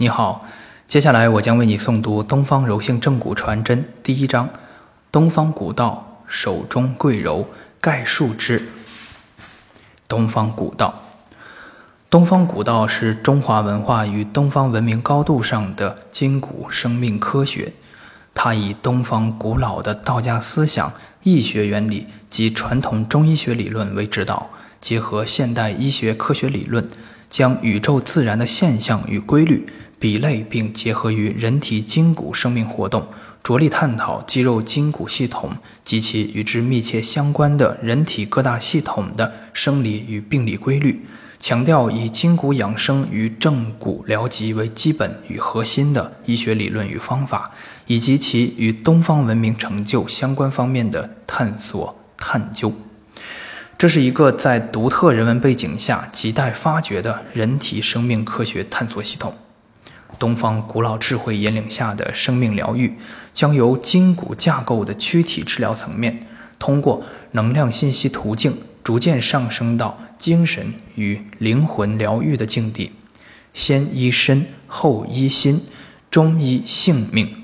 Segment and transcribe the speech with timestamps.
[0.00, 0.46] 你好，
[0.88, 4.48] 接下来我将为你诵读《东方柔性正骨传真》第一章：
[5.12, 7.46] 东方古道，手中贵柔，
[7.82, 8.66] 概述之。
[10.08, 11.02] 东方古道，
[12.08, 17.74] 东方古道是中华文化与东方文明高度上的筋骨生命科学。
[18.32, 20.94] 它以东方古老的道家思想、
[21.24, 24.48] 易学原理及传统中医学理论为指导，
[24.80, 26.88] 结合现代医学科学理论，
[27.30, 29.66] 将宇宙自然的现象与规律。
[30.00, 33.06] 比类并结合于人体筋骨生命活动，
[33.42, 41.04] 着力探讨肌肉筋骨系统及其与之密切相关的人体各大系统的生理与病理规律，
[41.38, 47.50] 强调以筋骨养生与正骨疗疾为基本与核心的医学理论与方法，
[47.86, 52.72] 以及其与东方文明成就相关方面的探索探究。
[53.80, 59.32] 这是一个在独特人文背景下亟待发掘的人体生命科学探索系统。
[60.18, 62.98] 东方古老智慧引领下的生命疗愈，
[63.32, 66.26] 将由筋骨架构的躯体治疗层面，
[66.58, 72.92] 通过能量信息途径，逐渐上升到精神与灵魂疗愈的境地。
[73.54, 75.64] 先医身，后医心，
[76.10, 77.34] 中医性命，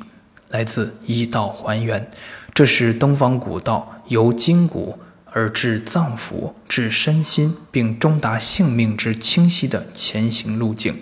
[0.51, 2.11] 来自医道还原。
[2.53, 4.99] 这是东方古道由筋骨
[5.37, 10.99] 而至脏腑，至身心，并终达性命之清晰的前行路径。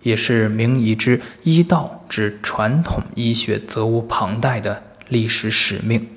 [0.00, 6.08] 也是明夷之医道之传统医学责无旁贷的历史使命。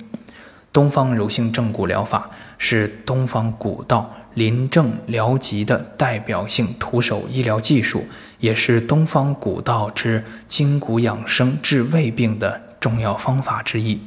[0.71, 8.05] 东方柔性正骨疗法是东方古道临症疗疾的代表性徒手医疗技术，
[8.39, 13.99] 也是东方古道之筋骨养生治胃病的重要方法之一。